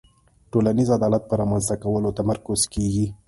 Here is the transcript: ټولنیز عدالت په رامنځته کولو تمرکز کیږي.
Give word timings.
ټولنیز 0.51 0.89
عدالت 0.97 1.23
په 1.29 1.33
رامنځته 1.41 1.75
کولو 1.83 2.09
تمرکز 2.19 2.59
کیږي. 2.73 3.05